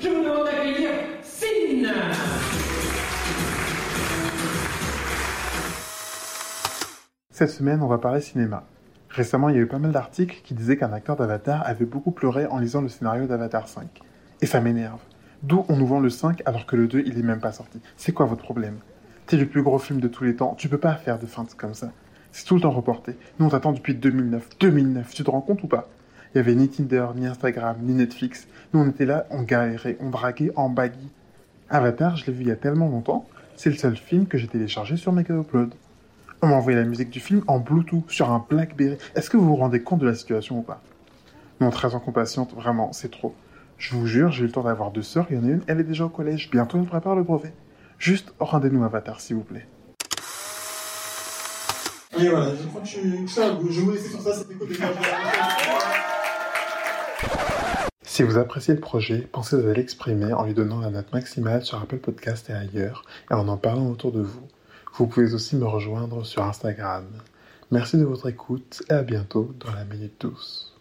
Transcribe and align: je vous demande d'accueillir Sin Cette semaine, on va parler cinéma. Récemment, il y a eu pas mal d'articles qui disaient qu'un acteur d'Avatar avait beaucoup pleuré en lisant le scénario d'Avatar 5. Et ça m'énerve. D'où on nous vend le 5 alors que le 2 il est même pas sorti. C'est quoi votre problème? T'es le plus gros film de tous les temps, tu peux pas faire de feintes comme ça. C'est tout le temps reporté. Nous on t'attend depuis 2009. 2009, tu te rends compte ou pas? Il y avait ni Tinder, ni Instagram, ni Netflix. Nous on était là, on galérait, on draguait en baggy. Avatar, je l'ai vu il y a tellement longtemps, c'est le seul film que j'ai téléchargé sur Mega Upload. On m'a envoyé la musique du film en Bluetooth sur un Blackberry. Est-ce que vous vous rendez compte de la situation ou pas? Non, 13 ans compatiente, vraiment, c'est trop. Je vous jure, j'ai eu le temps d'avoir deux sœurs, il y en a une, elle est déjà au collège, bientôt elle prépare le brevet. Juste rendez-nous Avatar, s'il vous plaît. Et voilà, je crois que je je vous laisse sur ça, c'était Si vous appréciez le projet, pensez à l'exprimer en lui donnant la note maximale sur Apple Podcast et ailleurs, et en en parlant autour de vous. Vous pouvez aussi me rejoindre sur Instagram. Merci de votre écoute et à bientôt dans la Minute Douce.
je 0.00 0.08
vous 0.08 0.22
demande 0.22 0.44
d'accueillir 0.44 0.90
Sin 1.22 1.92
Cette 7.30 7.50
semaine, 7.50 7.82
on 7.82 7.86
va 7.86 7.98
parler 7.98 8.20
cinéma. 8.20 8.64
Récemment, 9.10 9.48
il 9.48 9.56
y 9.56 9.58
a 9.58 9.62
eu 9.62 9.66
pas 9.66 9.78
mal 9.78 9.92
d'articles 9.92 10.40
qui 10.42 10.54
disaient 10.54 10.76
qu'un 10.76 10.92
acteur 10.92 11.16
d'Avatar 11.16 11.66
avait 11.66 11.84
beaucoup 11.84 12.10
pleuré 12.10 12.46
en 12.46 12.58
lisant 12.58 12.80
le 12.80 12.88
scénario 12.88 13.26
d'Avatar 13.26 13.68
5. 13.68 13.86
Et 14.42 14.46
ça 14.46 14.60
m'énerve. 14.60 15.00
D'où 15.42 15.64
on 15.68 15.76
nous 15.76 15.86
vend 15.86 16.00
le 16.00 16.10
5 16.10 16.42
alors 16.46 16.66
que 16.66 16.76
le 16.76 16.86
2 16.86 17.02
il 17.06 17.18
est 17.18 17.22
même 17.22 17.40
pas 17.40 17.52
sorti. 17.52 17.80
C'est 17.96 18.12
quoi 18.12 18.26
votre 18.26 18.42
problème? 18.42 18.78
T'es 19.26 19.36
le 19.36 19.46
plus 19.46 19.62
gros 19.62 19.78
film 19.78 20.00
de 20.00 20.08
tous 20.08 20.24
les 20.24 20.36
temps, 20.36 20.54
tu 20.54 20.68
peux 20.68 20.78
pas 20.78 20.94
faire 20.94 21.18
de 21.18 21.26
feintes 21.26 21.54
comme 21.54 21.74
ça. 21.74 21.92
C'est 22.32 22.44
tout 22.44 22.54
le 22.54 22.60
temps 22.60 22.70
reporté. 22.70 23.16
Nous 23.38 23.46
on 23.46 23.48
t'attend 23.50 23.72
depuis 23.72 23.94
2009. 23.94 24.58
2009, 24.60 25.14
tu 25.14 25.24
te 25.24 25.30
rends 25.30 25.40
compte 25.40 25.62
ou 25.62 25.68
pas? 25.68 25.88
Il 26.36 26.40
y 26.40 26.42
avait 26.42 26.54
ni 26.54 26.68
Tinder, 26.68 27.06
ni 27.16 27.26
Instagram, 27.26 27.78
ni 27.80 27.94
Netflix. 27.94 28.46
Nous 28.74 28.80
on 28.80 28.90
était 28.90 29.06
là, 29.06 29.26
on 29.30 29.40
galérait, 29.40 29.96
on 30.00 30.10
draguait 30.10 30.52
en 30.54 30.68
baggy. 30.68 31.08
Avatar, 31.70 32.18
je 32.18 32.26
l'ai 32.26 32.32
vu 32.34 32.42
il 32.42 32.48
y 32.48 32.50
a 32.50 32.56
tellement 32.56 32.90
longtemps, 32.90 33.26
c'est 33.56 33.70
le 33.70 33.76
seul 33.76 33.96
film 33.96 34.26
que 34.26 34.36
j'ai 34.36 34.46
téléchargé 34.46 34.98
sur 34.98 35.14
Mega 35.14 35.34
Upload. 35.34 35.72
On 36.42 36.48
m'a 36.48 36.56
envoyé 36.56 36.76
la 36.76 36.84
musique 36.84 37.08
du 37.08 37.20
film 37.20 37.42
en 37.46 37.58
Bluetooth 37.58 38.10
sur 38.10 38.30
un 38.30 38.44
Blackberry. 38.50 38.98
Est-ce 39.14 39.30
que 39.30 39.38
vous 39.38 39.46
vous 39.46 39.56
rendez 39.56 39.80
compte 39.80 40.00
de 40.00 40.06
la 40.06 40.14
situation 40.14 40.58
ou 40.58 40.62
pas? 40.62 40.82
Non, 41.62 41.70
13 41.70 41.94
ans 41.94 42.00
compatiente, 42.00 42.52
vraiment, 42.54 42.92
c'est 42.92 43.10
trop. 43.10 43.34
Je 43.78 43.96
vous 43.96 44.06
jure, 44.06 44.30
j'ai 44.30 44.42
eu 44.42 44.48
le 44.48 44.52
temps 44.52 44.64
d'avoir 44.64 44.90
deux 44.90 45.00
sœurs, 45.00 45.28
il 45.30 45.36
y 45.36 45.40
en 45.40 45.44
a 45.44 45.48
une, 45.48 45.62
elle 45.66 45.80
est 45.80 45.84
déjà 45.84 46.04
au 46.04 46.10
collège, 46.10 46.50
bientôt 46.50 46.76
elle 46.76 46.84
prépare 46.84 47.16
le 47.16 47.22
brevet. 47.22 47.54
Juste 47.98 48.34
rendez-nous 48.40 48.84
Avatar, 48.84 49.22
s'il 49.22 49.36
vous 49.36 49.42
plaît. 49.42 49.66
Et 52.18 52.28
voilà, 52.28 52.50
je 52.54 52.66
crois 52.68 52.82
que 52.82 52.88
je 52.88 53.72
je 53.72 53.80
vous 53.80 53.90
laisse 53.90 54.10
sur 54.10 54.20
ça, 54.20 54.34
c'était 54.34 54.54
Si 58.16 58.22
vous 58.22 58.38
appréciez 58.38 58.72
le 58.72 58.80
projet, 58.80 59.28
pensez 59.30 59.56
à 59.56 59.72
l'exprimer 59.74 60.32
en 60.32 60.46
lui 60.46 60.54
donnant 60.54 60.80
la 60.80 60.88
note 60.88 61.12
maximale 61.12 61.62
sur 61.62 61.82
Apple 61.82 61.98
Podcast 61.98 62.48
et 62.48 62.54
ailleurs, 62.54 63.04
et 63.30 63.34
en 63.34 63.46
en 63.46 63.58
parlant 63.58 63.90
autour 63.90 64.10
de 64.10 64.22
vous. 64.22 64.48
Vous 64.94 65.06
pouvez 65.06 65.34
aussi 65.34 65.54
me 65.54 65.66
rejoindre 65.66 66.24
sur 66.24 66.42
Instagram. 66.42 67.04
Merci 67.70 67.98
de 67.98 68.06
votre 68.06 68.26
écoute 68.30 68.82
et 68.88 68.94
à 68.94 69.02
bientôt 69.02 69.54
dans 69.60 69.70
la 69.70 69.84
Minute 69.84 70.18
Douce. 70.18 70.75